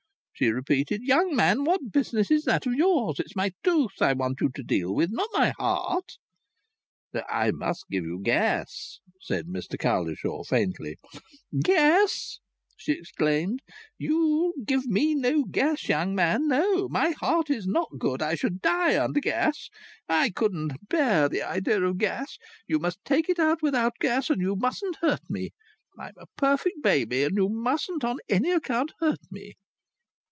[0.33, 1.01] she repeated.
[1.03, 3.19] "Young man, what business is that of yours?
[3.19, 6.17] It's my tooth I want you to deal with, not my heart."
[7.13, 10.97] "I must give you gas," said Mr Cowlishaw, faintly.
[11.63, 12.39] "Gas!"
[12.75, 13.59] she exclaimed.
[13.99, 16.47] "You'll give me no gas, young man.
[16.47, 16.89] No!
[16.89, 18.23] My heart is not good.
[18.23, 19.69] I should die under gas.
[20.09, 22.39] I couldn't bear the idea of gas.
[22.65, 25.51] You must take it out without gas, and you mustn't hurt me.
[25.99, 29.53] I'm a perfect baby, and you mustn't on any account hurt me."